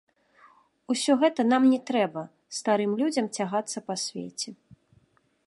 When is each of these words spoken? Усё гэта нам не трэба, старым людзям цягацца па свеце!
Усё 0.93 1.11
гэта 1.23 1.45
нам 1.51 1.67
не 1.73 1.79
трэба, 1.89 2.21
старым 2.61 2.91
людзям 3.03 3.25
цягацца 3.39 3.77
па 3.91 3.99
свеце! 4.07 4.49